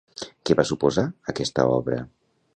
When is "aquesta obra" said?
1.35-2.03